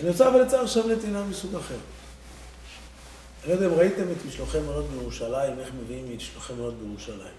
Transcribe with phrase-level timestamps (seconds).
[0.00, 1.74] אני רוצה אבל לצייר עכשיו נתינה מסוג אחר.
[3.42, 7.34] אני לא יודע אם ראיתם את משלוחי מנות בירושלים, איך מביאים משלוחי מנות בירושלים.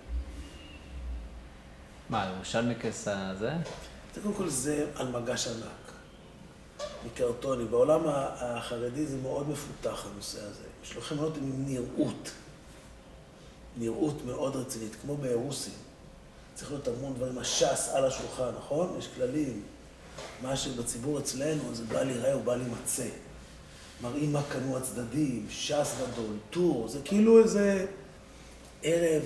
[2.10, 3.52] מה, ירושלמיקס הזה?
[4.16, 5.92] זה קודם כל זה על מגש ענק,
[7.06, 7.66] מקרטוני.
[7.66, 10.64] בעולם החרדי זה מאוד מפותח הנושא הזה.
[10.82, 12.32] משלוחי מנות הם עם נראות.
[13.78, 15.74] נראות מאוד רצינית, כמו באירוסים.
[16.56, 18.96] צריך להיות המון דברים, הש"ס על השולחן, נכון?
[19.00, 19.64] יש כללים.
[20.42, 23.08] מה שבציבור אצלנו זה בא להיראה או בא להימצא.
[24.02, 27.86] מראים מה קנו הצדדים, ש"ס גדול, טור, זה כאילו איזה
[28.84, 29.24] ערב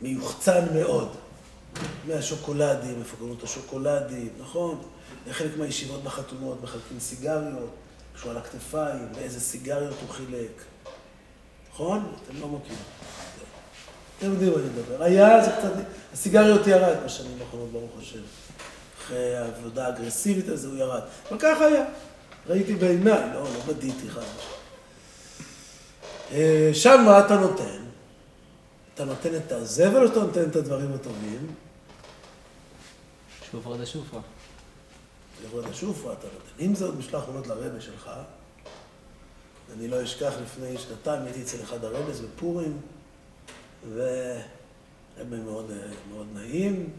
[0.00, 1.08] מיוחצן מאוד.
[2.08, 3.02] מהשוקולדים,
[3.38, 4.82] את השוקולדים, נכון?
[5.26, 7.70] לחלק מהישיבות בחתונות מחלקים סיגריות,
[8.16, 10.62] שהוא על הכתפיים, ואיזה סיגריות הוא חילק.
[11.72, 12.12] נכון?
[12.24, 12.82] אתם לא מכירים.
[14.18, 15.02] אתם יודעים מה אני מדבר.
[15.02, 15.72] היה, זה קצת...
[16.12, 18.20] הסיגריות ירד בשנים האחרונות, ברוך השם.
[19.10, 21.00] אחרי העבודה האגרסיבית הזו הוא ירד.
[21.30, 21.84] אבל ככה היה.
[22.46, 24.20] ראיתי בעיניי, לא, לא בדיתי חד.
[26.32, 27.82] אה, שם מה אתה נותן?
[28.94, 31.46] אתה נותן את הזבל או שאתה נותן את הדברים הטובים?
[33.50, 33.76] שופרה.
[35.42, 36.64] שופרה דה שופרה אתה נותן.
[36.64, 38.10] אם זה עוד משלח מנות לרבה שלך,
[39.78, 42.80] אני לא אשכח, לפני שנתיים הייתי אצל אחד הרבס בפורים,
[43.94, 45.70] ורבה מאוד,
[46.10, 46.90] מאוד נעים,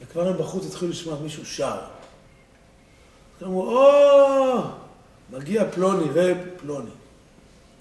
[0.00, 1.80] וכבר הם בחוץ התחילו לשמוע מישהו שר.
[3.42, 4.62] אמרו, או,
[5.30, 6.90] מגיע פלוני, רב פלוני.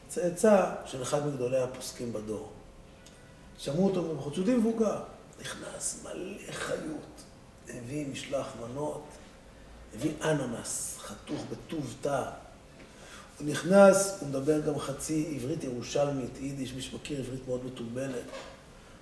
[0.07, 2.51] צאצא של אחד מגדולי הפוסקים בדור.
[3.57, 4.99] שמעו אותו מבחוץ, יהודי מבוגר,
[5.41, 7.23] נכנס מלא חיות,
[7.69, 9.03] הביא משלח מנות,
[9.95, 12.23] הביא אננס, חתוך בטוב תא.
[13.39, 18.23] הוא נכנס, הוא מדבר גם חצי עברית ירושלמית, יידיש, מי שמכיר עברית מאוד מתובלת.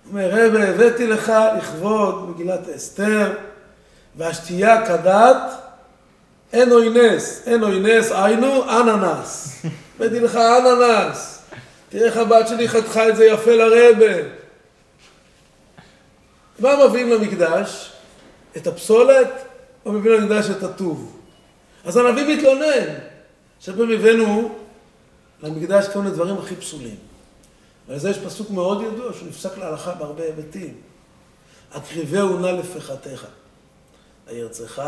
[0.09, 3.33] אומר, רבי, הבאתי לך לכבוד מגילת אסתר,
[4.17, 5.37] והשתייה כדת,
[6.53, 9.61] אין אוי נס, אין אוי נס, היינו אננס.
[9.95, 11.41] הבאתי לך אננס.
[11.89, 14.27] תראה איך הבת שלי חתכה את זה יפה לרבה.
[16.59, 17.91] מה מביאים למקדש?
[18.57, 19.31] את הפסולת,
[19.85, 21.17] או מביאים למקדש את הטוב?
[21.85, 22.93] אז הנביא מתלונן,
[23.93, 24.55] הבאנו
[25.43, 26.95] למקדש כל מיני דברים הכי פסולים.
[27.87, 30.81] ועל זה יש פסוק מאוד ידוע, שהוא נפסק להלכה בהרבה היבטים.
[31.71, 33.25] הקריבהו נא לפחתך,
[34.27, 34.81] הירצך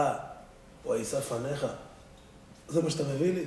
[0.85, 1.65] או הישא פניך.
[2.67, 3.45] זה מה שאתה מביא לי?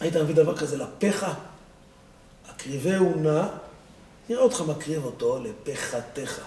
[0.00, 1.34] היית מביא דבר כזה לפך?
[2.48, 3.48] הקריבהו נא,
[4.28, 6.40] נראה אותך מקריב אותו לפחתך.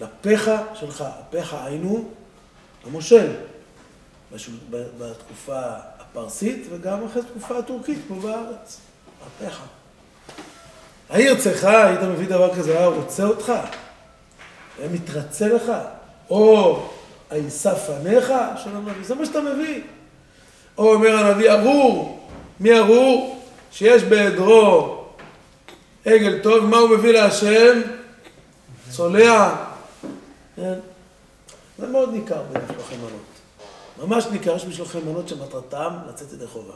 [0.00, 2.10] לפך שלך, הפך היינו
[2.84, 3.32] המושל.
[4.98, 5.62] בתקופה
[5.98, 8.80] הפרסית וגם אחרי תקופה הטורקית, כמו בארץ.
[9.26, 9.62] הפך.
[11.12, 13.52] העיר צריכה, היית מביא דבר כזה, היה רוצה אותך,
[14.78, 15.72] היה מתרצה לך,
[16.30, 16.80] או
[17.30, 18.32] הישא פניך
[18.64, 19.82] של הנביא, זה מה שאתה מביא.
[20.78, 22.28] או אומר הנביא, ארור,
[22.60, 23.42] מי ארור?
[23.72, 25.04] שיש בעדרו
[26.04, 27.80] עגל טוב, מה הוא מביא להשם?
[28.90, 29.54] צולע.
[30.56, 30.78] כן?
[31.78, 33.22] זה מאוד ניכר במשלוחי מנות.
[33.98, 36.74] ממש ניכר, יש משלוחי מנות שמטרתם לצאת ידי חובה.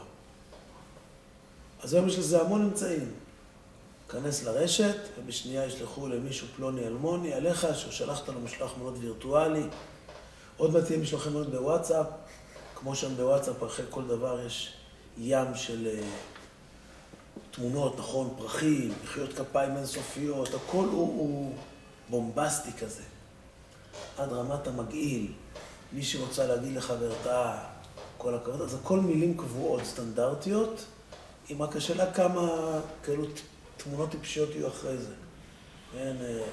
[1.83, 3.26] אז היום יש לזה המון אמצעים.
[4.09, 9.63] כנס לרשת, ובשנייה ישלחו למישהו פלוני אלמוני עליך, שהוא שלחת לו משלוח מנות וירטואלי.
[10.57, 12.05] עוד מעט יהיה משלוחי מנות בוואטסאפ.
[12.75, 14.73] כמו שם בוואטסאפ, אחרי כל דבר יש
[15.17, 16.05] ים של uh,
[17.51, 21.55] תמונות, נכון, פרחים, מחיאות כפיים אינסופיות, הכל הוא, הוא
[22.09, 23.03] בומבסטי כזה.
[24.17, 25.31] עד רמת המגעיל.
[25.93, 27.57] מי שרוצה להגיד לחברתה
[28.17, 30.85] כל הכבוד, אז הכל מילים קבועות, סטנדרטיות,
[31.49, 32.49] עם רק השאלה כמה
[33.03, 33.25] כאלו
[33.89, 35.13] תמונות טיפשיות יהיו אחרי זה.
[35.93, 36.43] כן, אה,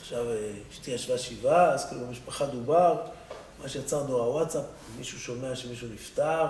[0.00, 0.26] עכשיו
[0.72, 2.96] אשתי ישבה שבעה, אז כאילו במשפחה דובר,
[3.62, 4.64] מה שיצר דור הוואטסאפ,
[4.98, 6.46] מישהו שומע שמישהו נפטר,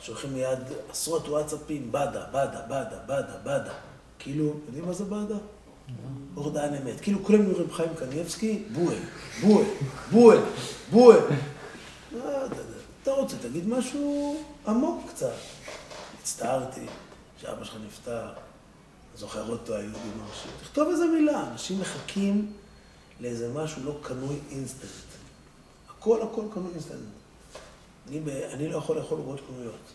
[0.00, 0.58] שולחים מיד
[0.90, 3.72] עשרות וואטסאפים, בדה, בדה, בדה, בדה, בדה.
[4.18, 5.36] כאילו, יודעים מה זה בדה?
[6.34, 7.00] הורדן אמת.
[7.00, 8.96] כאילו כולם נראים חיים קניבסקי, בועה,
[9.40, 9.66] בועה,
[10.10, 10.38] בועה,
[10.90, 11.18] בועה.
[13.02, 14.36] אתה רוצה, תגיד משהו
[14.66, 15.32] עמוק קצת.
[16.20, 16.86] הצטערתי
[17.40, 18.28] שאבא שלך נפטר,
[19.18, 20.50] זוכר אותו היהודי מרשים.
[20.60, 22.52] תכתוב איזה מילה, אנשים מחכים
[23.20, 24.90] לאיזה משהו לא קנוי אינסטנט.
[25.88, 26.98] הכל הכל קנוי אינסטנט.
[28.08, 28.20] אני.
[28.52, 29.92] אני לא יכול לאכול עוגות קנויות.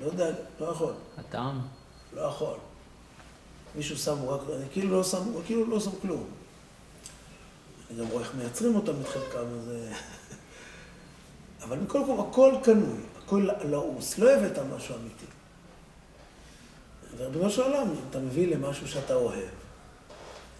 [0.00, 0.30] לא יודע,
[0.60, 0.94] לא יכול.
[1.18, 1.60] הטעם?
[2.12, 2.58] לא יכול.
[3.74, 6.24] מישהו שם רק, אני כאילו לא שם, כאילו לא שם כלום.
[7.90, 9.70] אני גם רואה איך מייצרים אותם את חלקם, אז...
[11.62, 15.26] אבל מכל מקום, הכל קנוי, הכל לעוס, לא הבאת משהו אמיתי.
[17.16, 19.48] וריבונו של עולם, אתה מביא למשהו שאתה אוהב,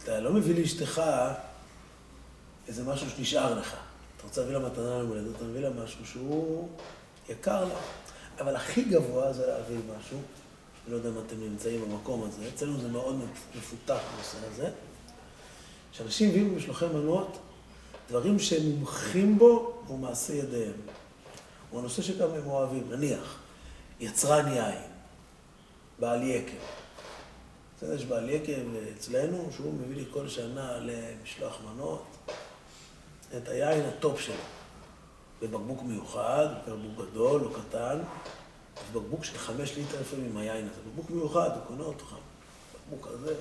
[0.02, 1.02] אתה לא מביא לאשתך
[2.69, 3.76] איזה משהו שנשאר לך.
[4.16, 6.69] אתה רוצה להביא לה מתנה ליום הולדת, אתה מביא לה משהו שהוא
[7.28, 7.75] יקר לה.
[8.40, 10.19] אבל הכי גבוה זה להביא משהו,
[10.84, 13.20] אני לא יודע אם אתם נמצאים במקום הזה, אצלנו זה מאוד
[13.56, 14.70] מפותח בנושא הזה,
[15.93, 17.38] שאנשים הביאו במשלוחי מנות
[18.08, 20.72] דברים שהם מומחים בו הוא מעשה ידיהם.
[21.70, 23.38] הוא הנושא שגם הם אוהבים, נניח,
[24.00, 24.92] יצרן יין,
[26.02, 26.56] בעל יקב.
[27.76, 28.60] בסדר, יש בעל יקב
[28.96, 32.02] אצלנו, שהוא מביא לי כל שנה למשלוח מנות
[33.37, 34.34] את היין הטופ שלו.
[35.43, 37.99] בבקבוק מיוחד, בקבוק גדול או קטן,
[38.93, 40.81] בבקבוק של חמש ליטר לפעמים עם היין הזה.
[40.90, 42.16] בקבוק מיוחד, הוא קונה אותו חם.
[42.87, 43.34] בקבוק הזה,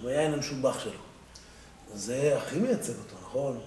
[0.00, 1.00] עם היין המשובח שלו.
[1.94, 3.60] זה הכי מייצג אותו, נכון?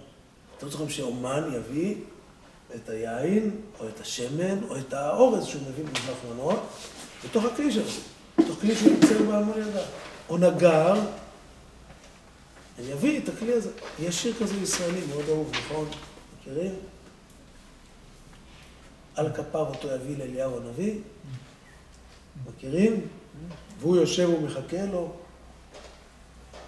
[0.58, 1.96] אתם צריכים שאומן יביא
[2.76, 6.60] את היין, או את השמן, או את האורז שהוא מביא במשלח מנות,
[7.26, 7.84] בתוך הכלי שלו,
[8.38, 9.86] בתוך כלי שהוא יוצר בעמל ידה.
[10.30, 10.94] או נגר,
[12.80, 13.72] אני אביא את הכלי הזה.
[14.00, 15.88] יש שיר כזה ישראלי מאוד אהוב, נכון?
[16.40, 16.76] מכירים?
[19.16, 21.00] על כפיו אותו יביא לאליהו הנביא,
[22.48, 23.08] מכירים?
[23.80, 25.12] והוא יושב ומחכה לו.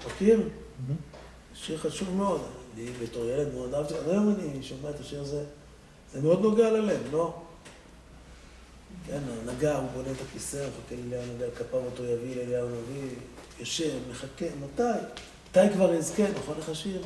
[0.07, 0.49] מכיר?
[1.53, 2.41] שיר חשוב מאוד.
[2.75, 5.43] אני בתור ילד מאוד אהבתי, עד היום אני שומע את השיר הזה,
[6.13, 7.41] זה מאוד נוגע ללב, לא?
[9.09, 9.19] כן,
[9.49, 13.09] הנגע, הוא בונה את הכיסא, מחכה לאליהו הנביא, כפיו אותו יביא לאליהו הנביא,
[13.59, 14.83] יושב, מחכה, מתי?
[15.49, 17.01] מתי כבר יזכה, נכון לך שיר?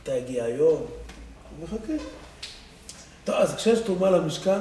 [0.00, 0.86] מתי יגיע היום?
[1.58, 2.04] הוא מחכה.
[3.24, 4.60] טוב, אז כשיש תרומה למשכן,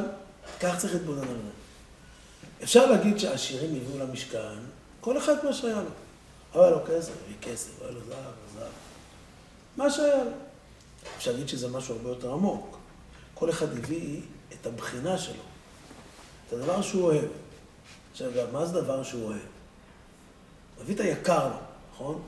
[0.59, 1.51] כך צריך להתבונן על זה.
[2.63, 4.57] אפשר להגיד שהעשירים הביאו למשכן,
[5.01, 6.61] כל אחד מה שהיה לו.
[6.61, 8.71] היה לו כסף, הביא כסף, היה לו זהב, זהב.
[9.77, 10.31] מה שהיה לו.
[11.17, 12.77] אפשר להגיד שזה משהו הרבה יותר עמוק.
[13.33, 14.21] כל אחד הביא
[14.53, 15.43] את הבחינה שלו,
[16.53, 17.25] את הדבר שהוא אוהב.
[18.11, 19.39] עכשיו, מה זה דבר שהוא אוהב?
[20.81, 21.55] הביא את היקר לו,
[21.93, 22.21] נכון?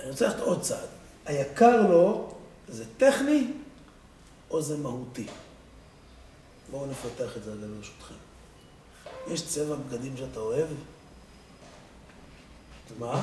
[0.00, 0.88] אני רוצה ללכת עוד צעד.
[1.26, 2.34] היקר לו
[2.68, 3.52] זה טכני
[4.50, 5.26] או זה מהותי?
[6.70, 8.14] בואו נפתח את זה רגע ברשותכם.
[9.28, 10.66] יש צבע בגדים שאתה אוהב?
[12.98, 13.22] מה?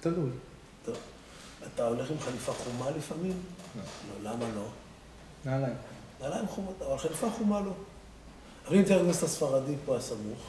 [0.00, 0.30] תלוי.
[0.84, 0.96] טוב.
[1.66, 3.42] אתה הולך עם חליפה חומה לפעמים?
[3.76, 3.82] לא.
[4.22, 4.66] לא, למה לא?
[5.44, 5.76] נעליים.
[6.20, 7.72] נעליים חומות, אבל חליפה חומה לא.
[8.66, 10.40] אבל אם תראה הכנסת הספרדי פה הסמוך,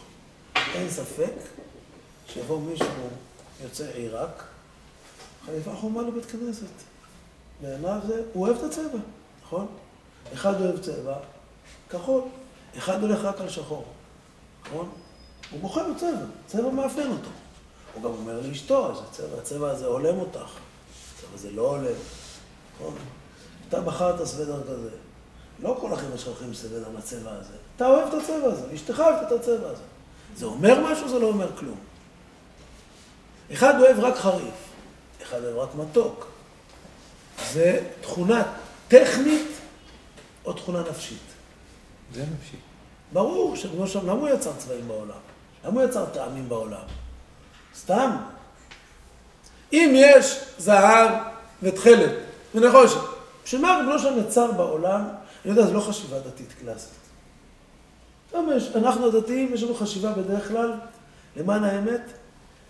[0.56, 1.34] אין ספק
[2.28, 2.88] שיבוא מישהו
[3.64, 4.44] יוצא עיראק,
[5.46, 6.66] חליפה חומה לבית כנסת.
[7.62, 9.00] בעיניו זה, הוא אוהב את הצבע,
[9.46, 9.68] נכון?
[10.34, 11.16] אחד אוהב צבע,
[11.90, 12.22] כחול.
[12.78, 13.86] אחד הולך רק על שחור,
[14.66, 14.90] נכון?
[15.52, 17.30] הוא בוחר בצבע, צבע מאפיין אותו.
[17.94, 21.96] הוא גם אומר לאשתו, איזה צבע, הצבע הזה הולם אותך, הצבע הזה לא הולם,
[22.76, 22.96] נכון?
[23.70, 24.90] אתה בחרת סוודר כזה.
[25.60, 27.54] לא כל החבר'ה שלך הולכים סוודר לצבע הזה.
[27.76, 29.84] אתה אוהב את הצבע הזה, אשתך אוהבת את הצבע הזה.
[30.38, 31.78] זה אומר משהו, זה לא אומר כלום.
[33.54, 34.54] אחד אוהב רק חריף,
[35.24, 36.28] אחד אוהב רק מתוק.
[37.52, 38.44] זה תכונה
[38.88, 39.48] טכנית
[40.46, 41.22] או תכונה נפשית.
[42.14, 42.58] זה נפשי.
[43.14, 45.18] ברור שכמו שם, למה הוא יצר צבעים בעולם?
[45.66, 46.84] למה הוא יצר טעמים בעולם?
[47.76, 48.18] סתם.
[49.74, 51.12] אם יש זהב
[51.64, 52.12] ותכלת
[52.56, 52.98] ונחושת,
[53.46, 55.04] בשביל מה ריבונו שם יצר בעולם?
[55.46, 57.04] אני יודע, זו לא חשיבה דתית קלאסית.
[58.76, 60.74] אנחנו הדתיים, יש לנו חשיבה בדרך כלל,
[61.36, 62.02] למען האמת,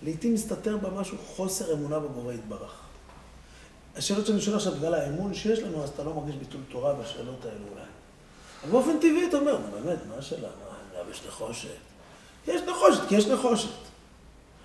[0.01, 2.79] לעתים מסתתר בה משהו חוסר אמונה בבורא יתברך.
[3.95, 7.45] השאלות שאני שואל עכשיו, בגלל האמון שיש לנו, אז אתה לא מרגיש ביטול תורה בשאלות
[7.45, 7.85] האלו אולי.
[8.63, 10.47] אבל באופן טבעי אתה אומר, נו באמת, מה השאלה?
[10.47, 11.69] מה, יש נחושת?
[12.47, 13.69] יש נחושת, כי יש נחושת.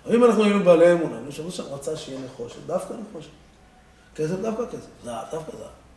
[0.07, 3.31] אבל אם אנחנו היינו בעלי אמונה, אני חושב רצה שיהיה נחושת, דווקא נחושת.
[4.15, 5.88] כסף דווקא כסף, זהב דווקא זהב.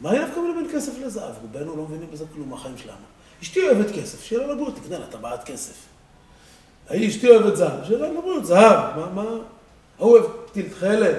[0.00, 1.34] מה אין דווקא בין כסף לזהב?
[1.42, 2.96] רובנו לא מבינים בזה כלום מהחיים שלנו.
[3.42, 5.74] אשתי אוהבת כסף, שיהיה לה לבריאות, תקנה לה טבעת כסף.
[6.90, 9.30] ההיא אשתי אוהבת זהב, שיהיה לה לבריאות, זהב, מה, מה?
[9.98, 11.16] ההוא אוהב פתיל תכלת,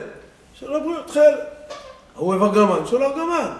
[0.59, 1.39] שיהיה לה לבריאות, תכלת.
[2.15, 3.51] ההוא אוהב ארגמן, שיהיה לו ארגמן.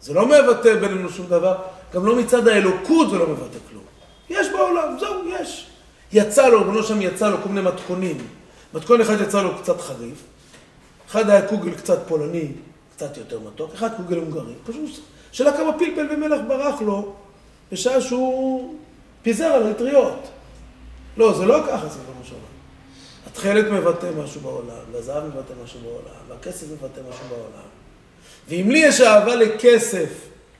[0.00, 1.56] זה לא מבטא בינינו שום דבר,
[1.94, 3.84] גם לא מצד האלוקות זה לא מבטא כלום.
[4.30, 5.66] יש בעולם, זהו, יש.
[6.12, 8.26] יצא לו, בנו שם יצא לו כל מיני מתכונים.
[8.74, 10.22] מתכון אחד יצא לו קצת חריף,
[11.08, 12.52] אחד היה קוגל קצת פולני,
[12.98, 14.52] קצת יותר מתוק, אחד קוגל הונגרי.
[14.66, 15.00] פשוט
[15.32, 17.14] שאלה כמה פלפל ומלח ברח לו
[17.72, 18.74] בשעה שהוא
[19.22, 20.28] פיזר על האטריות.
[21.16, 22.36] לא, זה לא ככה, זה לא משהו.
[23.26, 27.68] התכלת מבטא משהו בעולם, והזהב מבטא משהו בעולם, והכסף מבטא משהו בעולם.
[28.48, 30.10] ואם לי יש אהבה לכסף,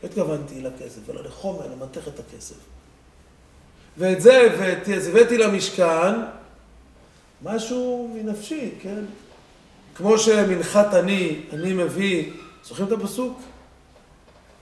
[0.03, 2.57] לא התכוונתי לכסף, אלא לחומר, למתך את הכסף.
[3.99, 6.15] ואת זה הבאתי, אז הבאתי למשכן
[7.43, 9.05] משהו מנפשי, כן?
[9.99, 12.33] כמו שמנחת אני, אני מביא,
[12.65, 13.39] זוכרים את הפסוק?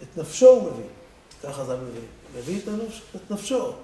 [0.03, 0.85] את נפשו הוא מביא,
[1.43, 2.01] ככה זה מביא.
[2.39, 3.75] מביא את, הנפש, את נפשו.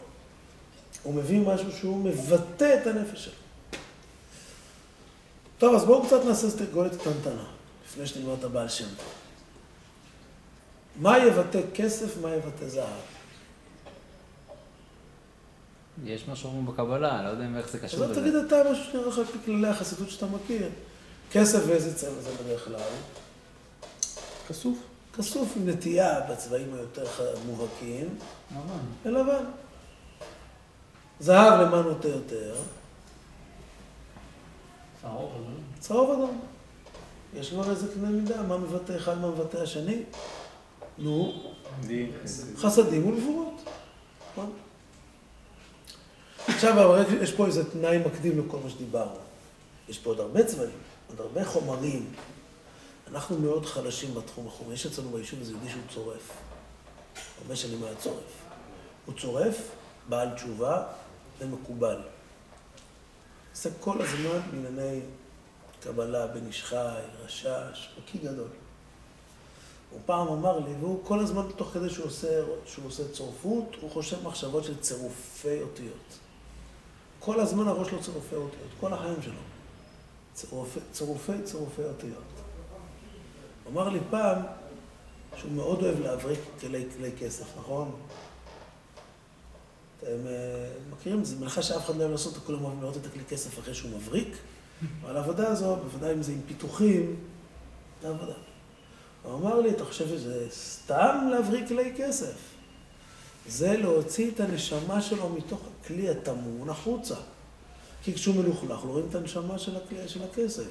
[1.02, 3.32] הוא מביא משהו שהוא מבטא את הנפש שלו.
[5.59, 7.44] טוב, אז בואו קצת נעשה סטרגולת קטנטנה,
[7.87, 8.88] לפני שנלמד את הבעל שם.
[10.97, 12.87] מה יבטא כסף, מה יבטא זהב.
[16.04, 18.21] יש משהו בקבלה, לא יודע איך זה אז קשור לזה.
[18.21, 20.68] תגיד אתה משהו שנראה לך על פי כללי החסידות שאתה מכיר.
[21.32, 22.80] כסף ואיזה צבע זה בדרך כלל?
[24.48, 24.78] כסוף.
[25.18, 27.06] כסוף עם נטייה בצבעים היותר
[27.46, 28.18] מובהקים,
[28.50, 28.78] לבן.
[29.02, 29.44] ולבן.
[31.20, 32.54] זהב למה נוטה יותר?
[35.02, 35.54] צהוב, אבל...
[35.80, 36.40] צהוב אדום.
[37.34, 40.02] יש כבר איזה קנה מידה, מה מבטא אחד, מה מבטא השני?
[40.98, 41.42] נו.
[42.56, 43.62] חסדים ולבורות.
[44.32, 44.52] נכון?
[46.48, 49.18] עכשיו, יש פה איזה תנאי מקדים לכל מה שדיברנו.
[49.88, 50.70] יש פה עוד הרבה צבעים,
[51.12, 52.12] עוד הרבה חומרים.
[53.09, 54.75] אנחנו מאוד חלשים בתחום החומרי.
[54.75, 56.31] יש אצלנו ביישוב איזה יהודי שהוא צורף.
[57.42, 58.42] הרבה שנים היה צורף.
[59.07, 59.57] הוא צורף,
[60.09, 60.83] בעל תשובה
[61.38, 62.00] ומקובל.
[63.50, 65.00] עושה כל הזמן בענייני
[65.83, 68.49] קבלה, בן איש חי, רשש, בקיא גדול.
[69.90, 73.90] הוא פעם אמר לי, והוא כל הזמן, תוך כדי שהוא עושה, שהוא עושה צורפות, הוא
[73.90, 76.19] חושב מחשבות של צירופי אותיות.
[77.21, 79.51] כל הזמן הראש שלו צירופי אותיות, כל החיים שלו.
[80.34, 82.22] צירופי, צירופי, צירופי אותיות.
[83.64, 84.38] הוא אמר לי פעם
[85.36, 87.90] שהוא מאוד אוהב להבריק כלי, כלי כסף, נכון?
[89.98, 91.24] אתם אה, מכירים?
[91.24, 93.90] זו מלאכה שאף אחד לא אוהב לעשות, כולם אוהבים לראות את הכלי כסף אחרי שהוא
[93.90, 94.36] מבריק,
[95.02, 97.16] אבל העבודה הזו, בוודאי אם זה עם פיתוחים,
[98.02, 98.34] זה עבודה.
[99.22, 102.34] הוא אמר לי, אתה חושב שזה סתם להבריק כלי כסף?
[103.48, 107.14] זה להוציא את הנשמה שלו מתוך הכלי הטמון החוצה.
[108.02, 110.64] כי כשהוא מלוכלך, לא רואים את הנשמה של הכסף.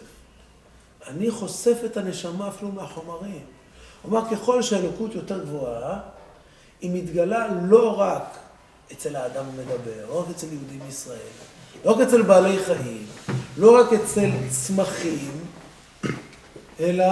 [1.07, 3.41] אני חושף את הנשמה אפילו מהחומרים.
[4.07, 5.99] אמר, ככל שהאלוקות יותר גבוהה,
[6.81, 8.37] היא מתגלה לא רק
[8.91, 11.17] אצל האדם המדבר, לא רק אצל יהודים מישראל,
[11.85, 13.05] לא רק אצל בעלי חיים,
[13.57, 15.31] לא רק אצל צמחים,
[16.79, 17.05] אלא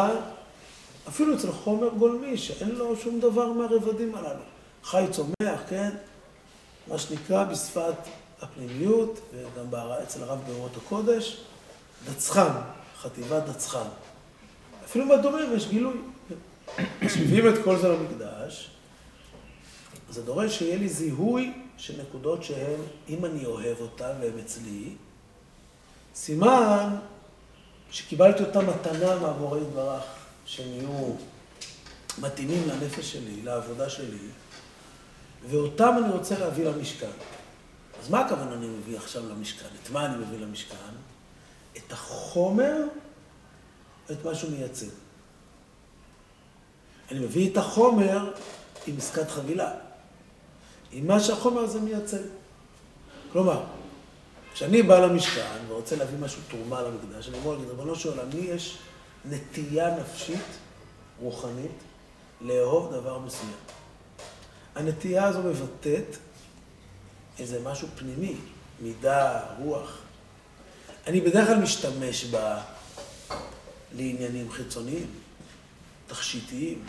[1.08, 4.44] אפילו אצל חומר גולמי, שאין לו שום דבר מהרבדים הללו.
[4.84, 5.90] חי צומח, כן?
[6.88, 7.94] מה שנקרא בשפת
[8.42, 11.38] הפנימיות, וגם אצל הרב באורות הקודש,
[12.06, 12.52] דצחן,
[13.02, 13.88] חטיבת דצחן.
[14.86, 15.98] אפילו בדומים יש גילוי.
[17.02, 18.70] כשמביאים את כל זה למקדש,
[20.10, 22.80] זה דורש שיהיה לי זיהוי של נקודות שהן,
[23.10, 24.96] אם אני אוהב אותן והן אצלי,
[26.16, 26.96] סימן
[27.92, 30.04] שקיבלתי אותה מתנה מהבורא יתברך,
[30.46, 31.14] שהם יהיו
[32.22, 34.28] מתאימים לנפש שלי, לעבודה שלי,
[35.50, 37.12] ואותם אני רוצה להביא למשכן.
[38.00, 39.68] אז מה הכוונה אני מביא עכשיו למשכן?
[39.84, 40.76] את מה אני מביא למשכן?
[41.78, 42.76] את החומר,
[44.12, 44.88] את מה שהוא מייצג.
[47.12, 48.34] אני מביא את החומר
[48.88, 49.72] עם עסקת חבילה,
[50.92, 52.22] עם מה שהחומר הזה מייצג.
[53.32, 53.64] כלומר,
[54.54, 58.78] כשאני בא למשכן ורוצה להביא משהו, תרומה למקדש, אני אומר, ריבונו של עולם, לי יש
[59.26, 60.46] נטייה נפשית,
[61.20, 61.72] רוחנית,
[62.42, 63.52] לאהוב דבר מסוים.
[64.76, 66.18] הנטייה הזו מבטאת
[67.40, 68.36] איזה משהו פנימי,
[68.82, 69.98] מידה, רוח.
[71.08, 72.62] אני בדרך כלל משתמש בה
[73.96, 75.08] לעניינים חיצוניים,
[76.08, 76.86] תכשיטיים,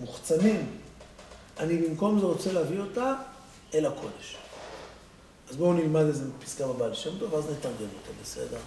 [0.00, 0.66] מוחצנים.
[1.58, 3.14] אני במקום זה רוצה להביא אותה
[3.74, 4.36] אל הקודש.
[5.50, 8.58] אז בואו נלמד איזה פסקה בבעל שם טוב, ואז נתרגם אותה, בסדר?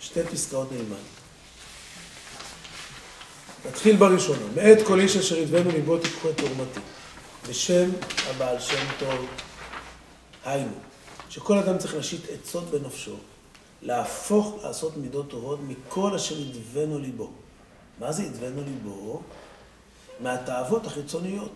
[0.00, 1.02] שתי פסקאות נלמד.
[3.68, 4.46] נתחיל בראשונה.
[4.54, 6.80] מאת כל איש אשר ידבנו ליבו תיקחו את תורמתי.
[7.50, 7.90] בשם
[8.30, 9.26] הבעל שם טוב,
[10.44, 10.72] היינו,
[11.30, 13.16] שכל אדם צריך להשית עצות בנפשו,
[13.82, 17.30] להפוך לעשות מידות טובות מכל אשר ידבנו ליבו.
[17.98, 19.22] מה זה ידבנו ליבו?
[20.20, 21.52] מהתאוות החיצוניות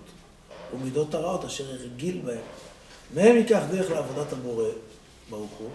[0.75, 2.45] ומידות הרעות אשר הרגיל בהן.
[3.15, 4.69] מהם ייקח דרך לעבודת הבורא,
[5.31, 5.71] ברוך הוא,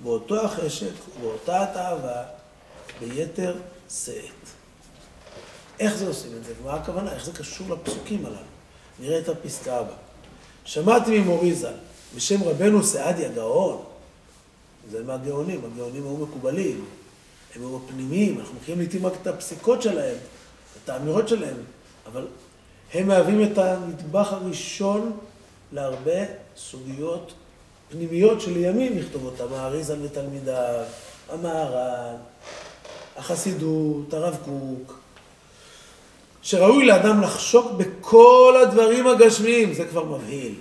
[0.00, 2.22] באותו החשק ובאותה התאווה,
[3.00, 3.56] ביתר
[3.90, 4.14] שאת.
[5.80, 6.52] איך זה עושים את זה?
[6.62, 7.12] ומה הכוונה?
[7.12, 8.53] איך זה קשור לפסוקים הללו?
[9.00, 9.96] נראה את הפסקה הבאה.
[10.64, 11.72] שמעתי ממורי ז"ל,
[12.16, 13.82] בשם רבנו סעדיה גאון,
[14.90, 16.84] זה מהגאונים, הגאונים היו מקובלים,
[17.54, 20.16] הם היו פנימיים, אנחנו מכירים לעיתים רק את הפסיקות שלהם,
[20.84, 21.56] את האמירות שלהם,
[22.06, 22.26] אבל
[22.94, 25.16] הם מהווים את הנדבך הראשון
[25.72, 26.24] להרבה
[26.56, 27.32] סוגיות
[27.88, 30.84] פנימיות שלימים יכתוב אותם, האריזל ותלמידיו,
[31.30, 32.16] המהר"ל,
[33.16, 34.98] החסידות, הרב קוק,
[36.44, 40.54] שראוי לאדם לחשוק בכל הדברים הגשמיים, זה כבר מבהיל.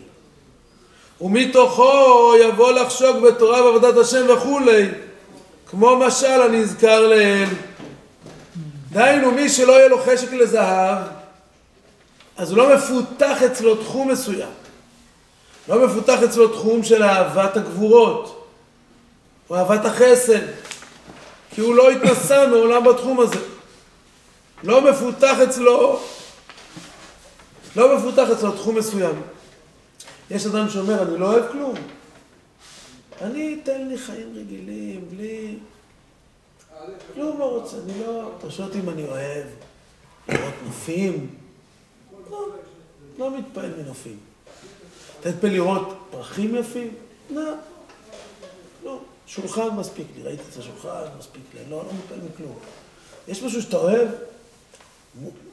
[1.21, 4.89] ומתוכו יבוא לחשוק בתורה ועבודת השם וכולי,
[5.69, 7.49] כמו משל הנזכר לעיל.
[8.91, 10.97] דהיינו, מי שלא יהיה לו חשק לזהב,
[12.37, 14.49] אז הוא לא מפותח אצלו תחום מסוים.
[15.69, 18.47] לא מפותח אצלו תחום של אהבת הגבורות,
[19.49, 20.41] או אהבת החסד,
[21.55, 23.52] כי הוא לא התנסה מעולם בתחום הזה.
[24.63, 25.99] לא מפותח אצלו
[27.75, 29.21] לא מפותח אצלו תחום מסוים.
[30.31, 31.75] יש אדם שאומר, אני לא אוהב כלום.
[33.21, 35.57] אני, תן לי חיים רגילים, בלי...
[37.13, 38.31] כלום לא רוצה, אני לא...
[38.37, 39.45] אתה שואל אותי אם אני אוהב
[40.29, 41.35] לראות נופים?
[42.31, 42.47] לא,
[43.17, 44.17] לא מתפעל מנופים.
[45.19, 46.93] אתה מתפעל לראות פרחים יפים?
[47.29, 47.53] לא.
[48.83, 48.99] לא.
[49.27, 52.55] שולחן מספיק לי, ראיתי את השולחן, מספיק לי, לא, לא מתפעל מכלום.
[53.27, 54.07] יש משהו שאתה אוהב?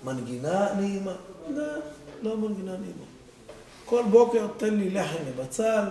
[0.04, 1.12] מנגינה נעימה?
[1.50, 1.64] לא,
[2.22, 3.04] לא מנגינה נעימה.
[3.84, 5.84] כל בוקר תן לי לחם ובצל,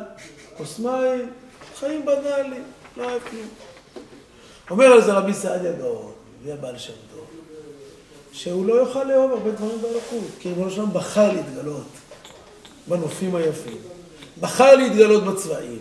[0.57, 1.29] כוס מים,
[1.79, 2.59] חיים בנאלי,
[2.97, 3.47] לא אוהב כלום.
[4.69, 6.11] אומר על זה רבי סעדיה גאון,
[6.47, 7.25] הבעל שם טוב,
[8.31, 11.88] שהוא לא יוכל לאהוב הרבה דברים באלוקות, כי ריבונו שלום בחר להתגלות
[12.88, 13.77] בנופים היפים,
[14.39, 15.79] בחר להתגלות בצבעים,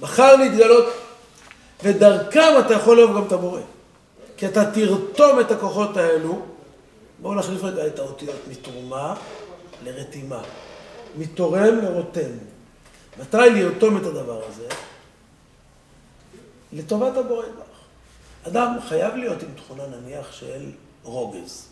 [0.00, 0.86] בחר להתגלות,
[1.82, 3.60] ודרכם אתה יכול לאהוב גם את הבורא.
[4.36, 6.42] כי אתה תרתום את הכוחות האלו,
[7.22, 9.14] בואו נחליף רגע את האותיות מתרומה
[9.84, 10.42] לרתימה,
[11.18, 12.30] מתורם לרותם.
[13.20, 14.68] מתי לרתום את הדבר הזה?
[16.72, 17.66] לטובת הבורא יתברך.
[18.46, 20.70] אדם חייב להיות עם תכונה נניח של
[21.02, 21.66] רוגז.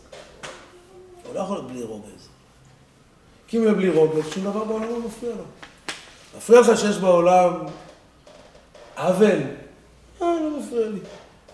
[1.26, 2.28] הוא לא יכול להיות בלי רוגז.
[3.48, 5.44] כי אם הוא בלי רוגז, שום דבר בעולם לא מפריע לו.
[6.36, 7.52] מפריע לך שיש בעולם
[8.96, 9.40] עוול?
[10.22, 11.00] אה, לא מפריע לי.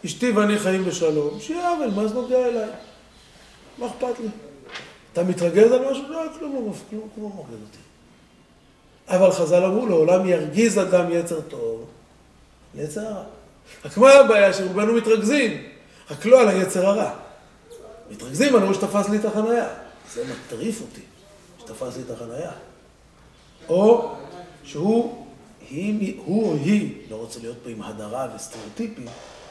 [0.05, 2.71] אשתי ואני חיים בשלום, שיהיה עוול, מה זה נוגע אליי?
[3.79, 4.29] מה אכפת לי?
[5.13, 6.03] אתה מתרגז על משהו?
[6.09, 6.73] לא, כלום לא
[7.15, 7.79] כלום לא אותי.
[9.09, 11.87] אבל חז"ל אמרו, לעולם ירגיז אדם יצר טוב
[12.75, 13.25] ליצר הרע.
[13.85, 14.53] רק מה הבעיה?
[14.53, 15.63] שרובנו מתרכזים,
[16.11, 17.15] רק לא על היצר הרע.
[18.11, 19.69] מתרכזים על הוא שתפס לי את החנייה.
[20.13, 21.01] זה מטריף אותי,
[21.59, 22.53] שתפס לי את החנייה.
[23.69, 24.15] או
[24.65, 25.27] שהוא,
[25.71, 29.07] היא, הוא או היא, לא רוצה להיות פה עם הדרה וסטריאוטיפים,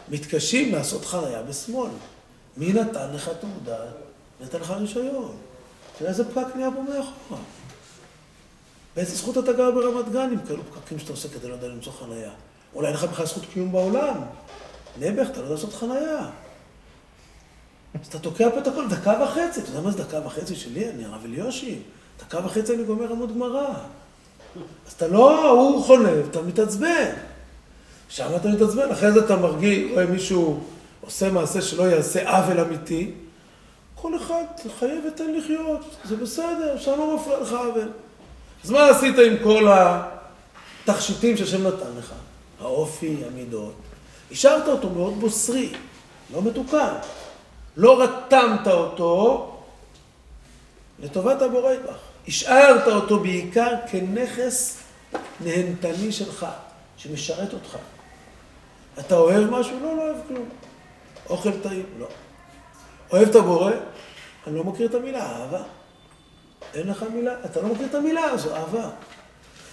[0.10, 1.90] מתקשים לעשות חנייה בשמאל.
[2.58, 3.86] מי נתן לך תעודה?
[4.44, 5.36] נתן לך רישיון.
[5.98, 7.42] תראה איזה פקק נהיה פה מאחורה.
[8.96, 11.92] באיזה זכות אתה גר ברמת גן עם כאלו פקקים שאתה עושה כדי לא יודע למצוא
[11.92, 12.32] חנייה?
[12.76, 14.22] אולי אין לך בכלל זכות קיום בעולם.
[15.00, 16.30] נעבך, אתה לא יודע לעשות חנייה.
[18.02, 19.60] אז אתה תוקע פה את הכל דקה וחצי.
[19.60, 20.90] אתה יודע מה זה דקה וחצי שלי?
[20.90, 21.80] אני הרב אליושי.
[22.20, 23.74] דקה וחצי אני גומר עמוד גמרא.
[24.88, 27.14] אז אתה לא, הוא חולב, אתה מתעצבן.
[28.10, 30.64] שם אתה מתעצבן, אחרי זה אתה מרגיש, רואה מישהו
[31.02, 33.12] עושה מעשה שלא יעשה עוול אמיתי.
[34.04, 34.44] כל אחד
[34.80, 37.90] חייב ותן לחיות, זה בסדר, שם לא מפריע לך עוול.
[38.64, 39.68] אז מה עשית עם כל
[40.88, 42.14] התכשיטים שהשם נתן לך?
[42.62, 43.74] האופי, המידות.
[44.32, 45.74] השארת אותו מאוד בוסרי,
[46.34, 46.94] לא מתוקן.
[47.78, 49.50] לא רתמת אותו
[51.00, 52.00] לטובת הבורא יתברך.
[52.28, 54.78] השארת אותו בעיקר כנכס
[55.42, 56.46] נהנתני שלך,
[56.98, 57.78] שמשרת אותך.
[59.00, 59.80] אתה אוהב משהו?
[59.82, 60.50] לא, לא אוהב כלום.
[61.30, 61.86] אוכל טעים?
[62.00, 62.08] לא.
[63.14, 63.72] אוהב את הבורא?
[64.48, 65.64] אני לא מכיר את המילה, אהבה.
[66.74, 67.34] אין לך מילה?
[67.46, 68.90] אתה לא מכיר את המילה, זו אהבה.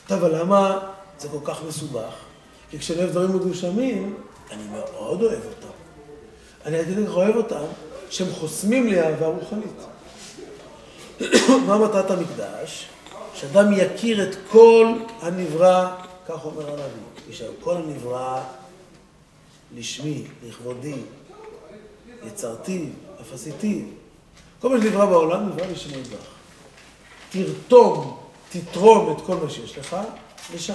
[0.07, 0.79] טוב, אבל למה
[1.18, 2.14] זה כל כך מסובך?
[2.70, 4.16] כי כשאני אוהב דברים מגושמים,
[4.50, 5.74] אני מאוד אוהב אותם.
[6.66, 7.64] אני אגיד לך אוהב אותם,
[8.11, 9.81] שהם חוסמים לי אהבה רוחנית.
[11.66, 12.88] מה מטרת המקדש?
[13.35, 15.96] שאדם יכיר את כל הנברא,
[16.29, 18.42] כך אומר הנביא, כל הנברא
[19.76, 21.03] לשמי, לכבודי,
[22.26, 22.88] יצרתי,
[23.20, 23.85] אף עשיתי.
[24.61, 26.26] כל מה שנברא בעולם נברא לשמו יתברך.
[27.30, 28.18] תרתום,
[28.50, 29.96] תתרום את כל מה שיש לך
[30.54, 30.74] לשם.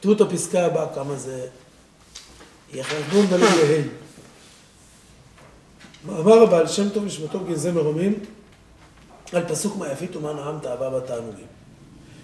[0.00, 1.48] תראו את הפסקה הבאה, כמה זה
[2.72, 3.82] יחרדון להי.
[6.06, 8.18] מאמר הבעל שם טוב נשמתו גנזי מרומים
[9.32, 11.46] על פסוק מה יפית ומה נעמת אהבה בתענוגים.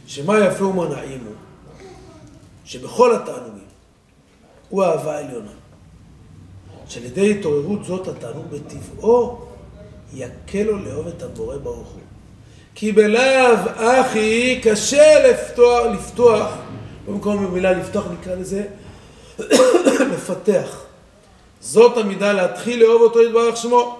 [0.07, 1.35] שמה יפה ומה נעים הוא,
[2.65, 3.67] שבכל התענוגים
[4.69, 5.51] הוא אהבה עליונה.
[6.89, 9.39] שעל ידי התעוררות זאת התענוג בטבעו
[10.15, 12.01] יקל לו לאהוב את הבורא ברוך הוא.
[12.75, 16.53] כי בלאו אחי קשה לפתוח, לפתוח,
[17.07, 18.65] במקום במילה לפתוח נקרא לזה
[20.13, 20.85] לפתח.
[21.61, 23.99] זאת המידה להתחיל לאהוב אותו יתברך שמו.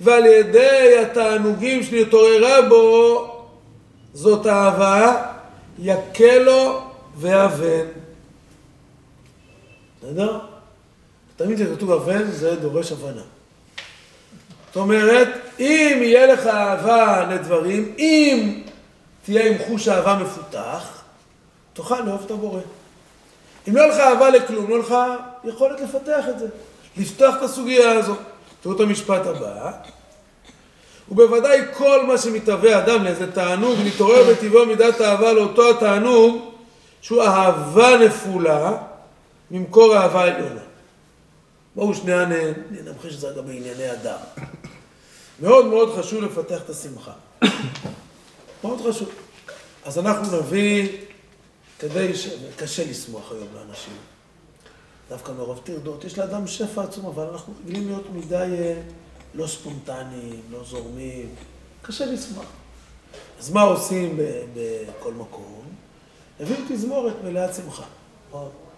[0.00, 3.26] ועל ידי התענוגים שנתעוררה בו,
[4.14, 5.22] זאת אהבה,
[5.78, 6.80] יקל לו
[7.16, 7.86] ואבן.
[10.02, 10.51] בסדר?
[11.44, 13.22] תמיד כשכתוב אבן זה דורש הבנה.
[14.66, 15.28] זאת אומרת,
[15.60, 18.62] אם יהיה לך אהבה לדברים, אם
[19.24, 21.02] תהיה עם חוש אהבה מפותח,
[21.72, 22.60] תוכל לאהוב את הבורא.
[23.68, 24.94] אם לא יהיה לך אהבה לכלום, לא יהיה לך
[25.44, 26.46] יכולת לפתח את זה,
[26.96, 28.14] לפתוח את הסוגיה הזו.
[28.60, 29.72] תראו את המשפט הבא.
[31.08, 36.36] ובוודאי כל מה שמתהווה אדם לאיזה תענוג, מתעורר בטבעו מידת אהבה לאותו התענוג,
[37.00, 38.72] שהוא אהבה נפולה
[39.50, 40.71] ממקור אהבה עליונה.
[41.74, 42.26] בואו שנייה
[42.84, 44.18] נמחיש את זה רגע בענייני אדם.
[45.40, 47.12] מאוד מאוד חשוב לפתח את השמחה.
[48.64, 49.08] מאוד חשוב.
[49.84, 50.88] אז אנחנו נביא,
[51.78, 52.28] כדי ש...
[52.56, 53.96] קשה לשמוח היום לאנשים.
[55.08, 56.04] דווקא מרוב טרדות.
[56.04, 58.82] יש לאדם שפע עצום, אבל אנחנו רגילים להיות מדי אה,
[59.34, 61.34] לא ספונטניים, לא זורמים.
[61.82, 62.46] קשה לשמוח.
[63.38, 64.18] אז מה עושים
[64.54, 65.64] בכל מקום?
[66.40, 67.84] הביאו תזמורת מלאת שמחה,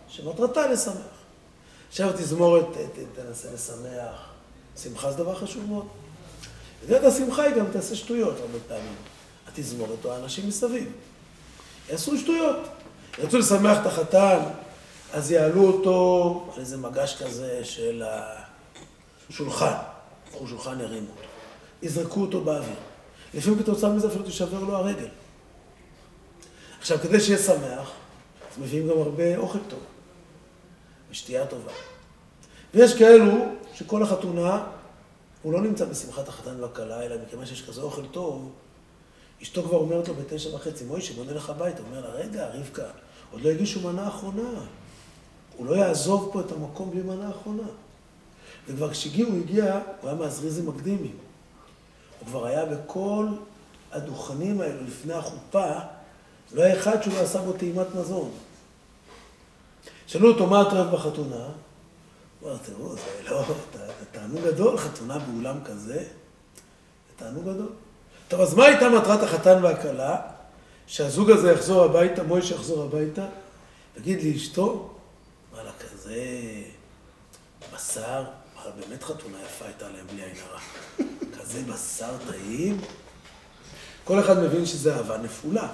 [0.08, 1.13] שמטרתה לשמח.
[1.94, 2.66] עכשיו תזמורת
[3.14, 4.28] תנסה לשמח.
[4.82, 5.86] שמחה זה דבר חשוב מאוד.
[6.84, 8.94] בדרך השמחה היא גם תעשה שטויות הרבה פעמים.
[9.48, 10.92] התזמורת או האנשים מסביב.
[11.90, 12.56] יעשו שטויות.
[13.18, 14.38] ירצו לשמח את החתן,
[15.12, 18.02] אז יעלו אותו על איזה מגש כזה של
[19.30, 19.76] השולחן.
[20.30, 21.28] קחו שולחן, ירימו אותו.
[21.82, 22.76] יזרקו אותו באוויר.
[23.34, 25.08] לפעמים כתוצאה מזה אפילו תישבר לו הרגל.
[26.80, 27.90] עכשיו, כדי שיהיה שמח,
[28.52, 29.80] אז מביאים גם הרבה אוכל טוב,
[31.14, 31.72] ושתייה טובה.
[32.74, 33.32] ויש כאלו
[33.74, 34.66] שכל החתונה,
[35.42, 38.52] הוא לא נמצא בשמחת החתן והכלה, אלא מכיוון שיש כזה אוכל טוב,
[39.42, 41.78] אשתו כבר אומרת לו בתשע וחצי, מוישה, בוא נלך הביתה.
[41.78, 42.86] הוא אומר לה, רגע, רבקה,
[43.32, 44.60] עוד לא הגישו מנה אחרונה.
[45.56, 47.68] הוא לא יעזוב פה את המקום בלי מנה אחרונה.
[48.68, 51.16] וכבר כשהגיעו, הוא הגיע, הוא היה מהזריזים מקדימים.
[52.20, 53.26] הוא כבר היה בכל
[53.92, 55.70] הדוכנים האלו לפני החופה,
[56.52, 58.30] לא היה אחד שהוא לא עשה בו טעימת מזון.
[60.06, 61.46] שאלו אותו, מה אתה אוהב בחתונה?
[62.40, 67.68] הוא אמר, תראו, זה לא, זה תענוג גדול, חתונה באולם כזה, זה תענוג גדול.
[68.28, 70.16] טוב, אז מה הייתה מטרת החתן והכלה?
[70.86, 73.26] שהזוג הזה יחזור הביתה, מוישה יחזור הביתה,
[73.94, 74.90] תגיד לאשתו,
[75.52, 76.14] וואלה, כזה
[77.74, 78.24] בשר,
[78.56, 80.60] וואלה, באמת חתונה יפה הייתה להם בלי עין הרע.
[81.40, 82.80] כזה בשר טעים.
[84.04, 85.68] כל אחד מבין שזה אהבה נפולה.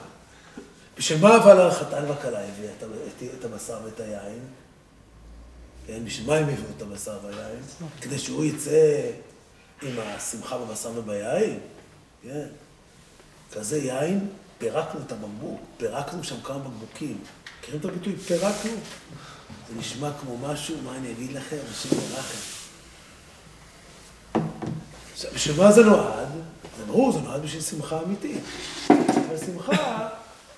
[1.00, 4.40] בשביל מה אבל החתן והכלה הביא את, את, את הבשר ואת היין?
[5.86, 7.62] כן, בשביל מה הם הביאו את הבשר והיין?
[8.00, 9.10] כדי שהוא יצא
[9.82, 11.58] עם השמחה בבשר וביין?
[12.22, 12.46] כן.
[13.52, 17.18] כזה יין, פירקנו את הבקבוק, פירקנו שם כמה בקבוקים.
[17.60, 18.16] מכירים את הביטוי?
[18.16, 18.72] פירקנו.
[19.68, 21.56] זה נשמע כמו משהו, מה אני אגיד לכם?
[21.70, 22.38] השם ירחם.
[25.12, 26.28] עכשיו, בשביל מה זה נועד?
[26.78, 28.42] זה ברור, זה נועד בשביל שמחה אמיתית.
[28.88, 30.08] אבל שמחה,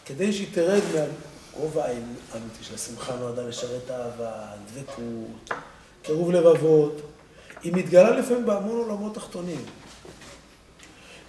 [0.06, 4.32] כדי שהיא תרד מהגובה האמיתי של השמחה נועדה לשרת אהבה,
[4.66, 5.58] דבקות,
[6.02, 7.00] קירוב לבבות,
[7.62, 9.64] היא מתגלה לפעמים בהמון עולמות תחתונים.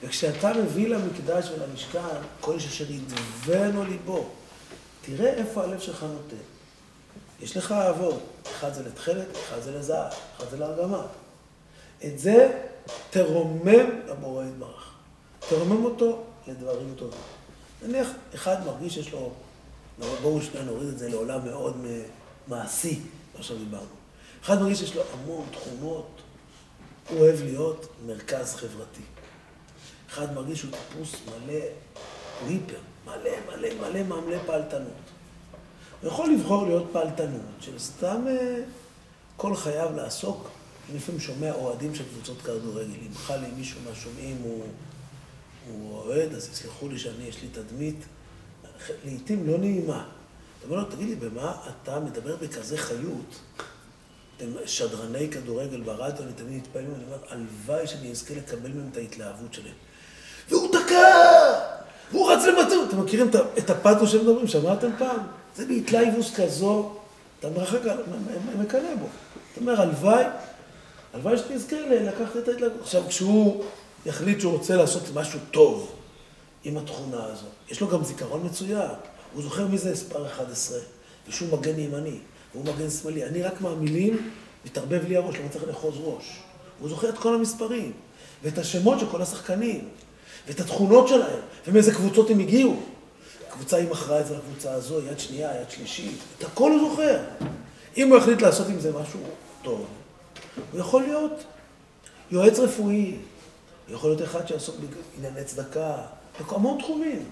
[0.04, 2.00] וכשאתה מביא למקדש ולמשכן,
[2.42, 4.30] כל איש אשר ידבנו ליבו,
[5.02, 6.36] תראה איפה הלב שלך נוטה.
[7.42, 8.20] יש לך אהבות,
[8.52, 11.02] אחד זה לתכלת, אחד זה לזהב, אחד זה להרגמה.
[12.06, 12.62] את זה
[13.10, 14.92] תרומם לבורא יתברך.
[15.50, 17.20] תרומם אותו לדברים טובים.
[17.88, 19.32] נניח, אחד מרגיש שיש לו,
[20.22, 21.86] בואו שנייה נוריד את זה לעולם מאוד
[22.48, 23.00] מעשי,
[23.38, 23.86] מה שדיברנו.
[24.44, 26.08] אחד מרגיש שיש לו המון תכונות,
[27.10, 29.02] הוא אוהב להיות מרכז חברתי.
[30.10, 31.60] אחד מרגיש שהוא טיפוס מלא,
[32.48, 35.04] היפר, מלא, מלא, מלא מעמלי פעלתנות.
[36.02, 38.26] הוא יכול לבחור להיות פעלתנות, של סתם
[39.38, 40.50] כל חייו לעסוק.
[40.90, 43.00] אני לפעמים שומע אוהדים של קבוצות כדורגל.
[43.08, 44.64] אם חל לי מישהו מהשומעים הוא,
[45.68, 48.06] הוא אוהד, אז יסלחו לי שאני, יש לי תדמית
[49.06, 50.06] לעיתים לא נעימה.
[50.60, 53.40] אתה אומר לו, תגיד לי, במה אתה מדבר בכזה חיות?
[54.38, 58.98] אתם שדרני כדורגל ברדיו, אני תמיד מתפעלים, אני אומר, הלוואי שאני אזכה לקבל מהם את
[58.98, 59.74] ההתלהבות שלהם.
[60.50, 61.74] והוא תקע!
[62.12, 62.86] והוא רץ למטר.
[62.90, 64.48] אתם מכירים את הפתוס שהם מדברים?
[64.48, 65.20] שמעתם פעם?
[65.56, 66.96] זה בהתלהבוס כזו,
[67.40, 67.80] אתה מרחק,
[68.60, 69.06] מקנא בו.
[69.52, 70.24] אתה אומר, הלוואי,
[71.14, 72.82] הלוואי שתזכה לקחת את ההתלהבות.
[72.82, 73.64] עכשיו, כשהוא
[74.06, 75.96] יחליט שהוא רוצה לעשות משהו טוב
[76.64, 78.92] עם התכונה הזו, יש לו גם זיכרון מצוין.
[79.34, 80.80] הוא זוכר מי זה מספר 11,
[81.28, 82.18] ושהוא מגן ימני,
[82.54, 83.26] והוא מגן שמאלי.
[83.26, 84.32] אני רק מהמילים
[84.66, 86.40] מתערבב לי הראש, לא מצליח לאחוז ראש.
[86.80, 87.92] הוא זוכר את כל המספרים,
[88.44, 89.90] ואת השמות של כל השחקנים,
[90.48, 92.76] ואת התכונות שלהם, ומאיזה קבוצות הם הגיעו.
[93.48, 97.20] הקבוצה היא מכרה את זה לקבוצה הזו, יד שנייה, יד שלישית, את הכל הוא זוכר.
[97.98, 99.20] אם הוא יחליט לעשות עם זה משהו
[99.62, 99.86] טוב,
[100.72, 101.44] הוא יכול להיות
[102.32, 103.16] יועץ רפואי,
[103.90, 104.76] יכול להיות אחד שיעסוק
[105.16, 105.96] בענייני צדקה,
[106.50, 107.26] המון תחומים.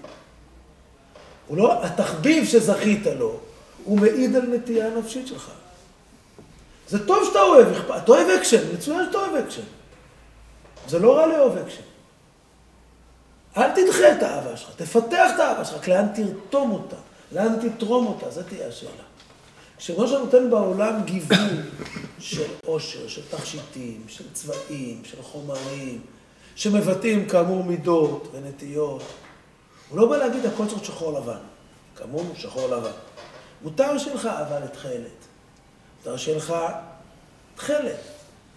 [1.46, 3.40] הוא לא, התחביב שזכית לו,
[3.84, 5.50] הוא מעיד על נטייה הנפשית שלך.
[6.88, 9.62] זה טוב שאתה אוהב, אתה אוהב אקשן, מצוין שאתה אוהב אקשן.
[10.88, 11.82] זה לא רע לאהוב אקשן.
[13.56, 16.96] אל תדחה את האהבה שלך, תפתח את האהבה שלך, לאן תרתום אותה,
[17.32, 18.90] לאן תתרום אותה, זו תהיה השאלה.
[19.78, 21.62] כשראש נותן בעולם גיוון
[22.18, 26.00] של עושר, של תכשיטים, של צבעים, של חומרים,
[26.56, 29.02] שמבטאים כאמור מידות ונטיות,
[29.88, 31.40] הוא לא בא להגיד הכל צריך שחור לבן,
[31.96, 32.90] כמונו שחור לבן.
[33.62, 35.26] מותר שיהיה לך אהבה לתכלת,
[35.98, 36.54] מותר שיהיה לך
[37.54, 38.00] תכלת,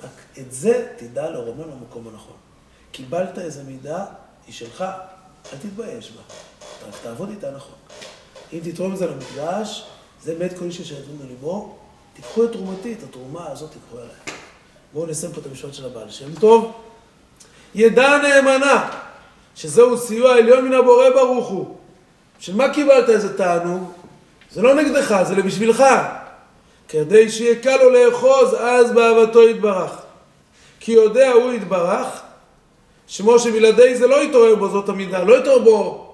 [0.04, 2.38] רק את זה תדע לרומם למקום הנכון.
[2.92, 4.06] קיבלת איזה מידה,
[4.48, 4.82] היא שלך,
[5.54, 6.22] אל תתבייש בה.
[6.88, 7.76] רק תעבוד איתה נכון.
[8.54, 9.86] אם תתרום את זה למקדש,
[10.22, 11.76] זה מת כל איש אשר ידון בליבו,
[12.14, 14.38] תיקחו את תרומתי, את התרומה הזאת תיקחו אליי.
[14.94, 16.72] בואו נסיים פה את המשפט של הבעל שם טוב.
[17.76, 18.90] ידע נאמנה,
[19.56, 21.76] שזהו סיוע עליון מן הבורא ברוך הוא.
[22.40, 23.92] של מה קיבלת איזה תענוג?
[24.52, 25.84] זה לא נגדך, זה לבשבילך.
[26.90, 29.92] כדי שיהיה קל לו לאחוז אז באהבתו יתברך.
[30.80, 32.22] כי יודע הוא יתברך,
[33.08, 36.14] שמו שבלעדי זה לא יתעורר בו זאת המידה, לא יתעורר בו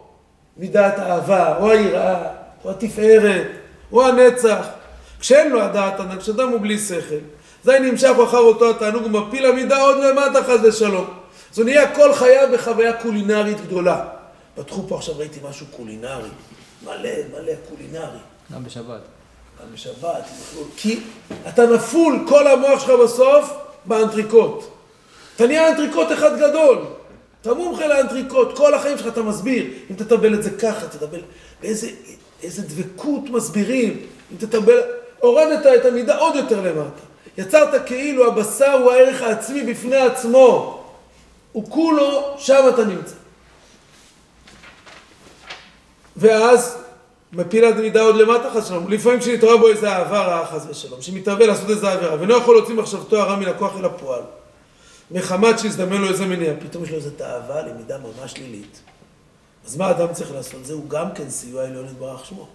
[0.58, 2.24] מידת האהבה, או היראה,
[2.66, 3.48] או התפארת,
[3.92, 4.66] או הנצח.
[5.20, 7.16] כשאין לו הדעת ענק, כשאדם הוא בלי שכל,
[7.64, 11.21] אזי נמשך אחר אותו התענוג ומפיל המידה עוד למטה חס ושלום.
[11.52, 14.08] אז הוא נהיה כל חייו בחוויה קולינרית גדולה.
[14.56, 16.30] פתחו פה עכשיו, ראיתי משהו קולינרי.
[16.86, 18.20] מלא, מלא קולינרי.
[18.54, 19.02] גם בשבת.
[19.62, 20.24] גם בשבת,
[20.78, 21.00] כי
[21.48, 23.54] אתה נפול, כל המוח שלך בסוף
[23.86, 24.64] באנטריקוט.
[25.36, 26.86] אתה נהיה אנטריקוט אחד גדול.
[27.42, 29.66] אתה מומחה לאנטריקוט, כל החיים שלך אתה מסביר.
[29.90, 31.22] אם תטבל את זה ככה, תטבל...
[31.62, 31.88] באיזה
[32.44, 34.06] איזה דבקות מסבירים.
[34.32, 34.80] אם תטבל...
[35.20, 37.02] הורדת את המידה עוד יותר למטה.
[37.38, 40.81] יצרת כאילו הבשר הוא הערך העצמי בפני עצמו.
[41.52, 43.16] הוא כולו, שם אתה נמצא.
[46.18, 46.78] ואז
[47.34, 48.92] מפיל עד מידה עוד למטה חס ושלום.
[48.92, 52.76] לפעמים כשנתראה בו איזה אהבה רעה חס ושלום, שמתהווה לעשות איזה עבירה, ואינו יכול להוציא
[52.76, 54.22] מחשבתו הרע מן הכוח אל הפועל.
[55.12, 58.82] מחמת שהזדמן לו איזה מניע, פתאום יש לו איזה תאווה למידה ממש שלילית.
[59.66, 60.66] אז מה אדם צריך לעשות?
[60.66, 62.48] זהו גם כן סיוע עליון יתברך שמו.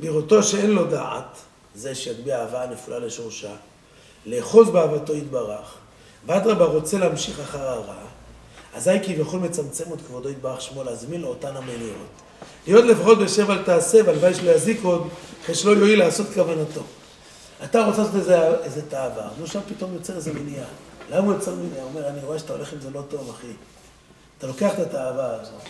[0.00, 1.36] בראותו שאין לו דעת,
[1.74, 3.52] זה שיגביה אהבה הנפולה לשורשה,
[4.26, 5.74] לאחוז באהבתו יתברך,
[6.26, 7.94] ואדרבה רוצה להמשיך אחר הרע,
[8.74, 12.06] אזי כביכול מצמצם עוד כבודו יתברך שמו להזמין לו אותן המניעות.
[12.66, 15.08] להיות לפחות בשב אל תעשה, והלוואי שלא יזיק עוד,
[15.44, 16.82] אחרי שלא יועיל לעשות כוונתו.
[17.64, 20.66] אתה רוצה לעשות איזה, איזה תאווה, נו שם פתאום יוצר איזה מניעה.
[21.10, 21.82] למה הוא יוצר מניעה?
[21.82, 23.52] הוא אומר, אני רואה שאתה הולך עם זה לא טוב, אחי.
[24.38, 25.62] אתה לוקח את התאווה הזאת.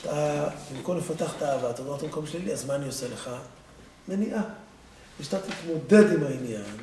[0.00, 3.30] אתה, במקום לפתח את האהבה, אתה אומר, אתה במקום שלילי, אז מה אני עושה לך?
[4.08, 4.42] מניעה.
[5.20, 6.76] ושאתה תתמודד עם העניין,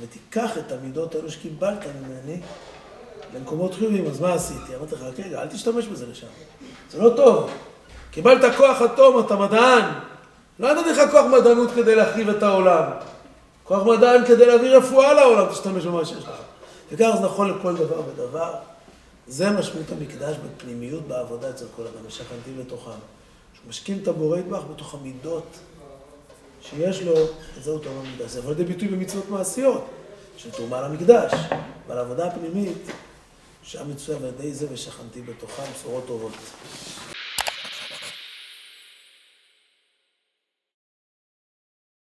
[0.00, 2.40] ותיקח את המידות האלו שקיבלת ממני
[3.34, 4.76] למקומות חיוביים, אז מה עשיתי?
[4.76, 6.26] אמרתי לך, רגע, אל תשתמש בזה לשם.
[6.90, 7.50] זה לא טוב.
[8.10, 9.84] קיבלת כוח אטום, אתה מדען.
[10.58, 12.82] לא נתתי לך כוח מדענות כדי להחריב את העולם.
[13.64, 16.30] כוח מדען כדי להביא רפואה לעולם, תשתמש במה שיש לך.
[16.92, 18.54] וכך זה נכון לכל דבר ודבר.
[19.26, 22.90] זה משמעות המקדש בפנימיות בעבודה אצל כל אדם, משכנתי בתוכם.
[23.54, 25.46] שהוא משכין את הבורא ידבח בתוך המידות
[26.62, 27.12] שיש לו,
[27.58, 28.30] את זהו תורה במקדש.
[28.30, 29.84] זה יבוא לידי ביטוי במצוות מעשיות,
[30.36, 31.32] של תרומה למקדש,
[31.88, 32.90] ועל העבודה הפנימית,
[33.62, 36.32] שם מצויה בידי זה ושכנתי בתוכם בשורות טובות.